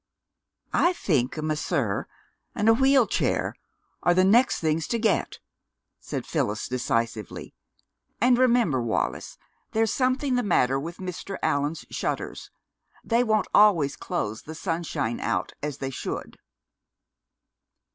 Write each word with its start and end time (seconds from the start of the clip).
"I 0.73 0.93
think 0.93 1.37
a 1.37 1.43
masseur 1.43 2.07
and 2.55 2.67
a 2.67 2.73
wheel 2.73 3.05
chair 3.05 3.53
are 4.01 4.15
the 4.15 4.23
next 4.23 4.59
things 4.59 4.87
to 4.87 4.97
get," 4.97 5.37
said 5.99 6.25
Phyllis 6.25 6.67
decisively. 6.67 7.53
"And 8.19 8.35
remember, 8.39 8.81
Wallis, 8.81 9.37
there's 9.73 9.93
something 9.93 10.33
the 10.33 10.41
matter 10.41 10.79
with 10.79 10.97
Mr. 10.97 11.37
Allan's 11.43 11.85
shutters. 11.91 12.49
They 13.03 13.23
won't 13.23 13.47
always 13.53 13.95
close 13.95 14.41
the 14.41 14.55
sunshine 14.55 15.19
out 15.19 15.53
as 15.61 15.77
they 15.77 15.91
should." 15.91 16.39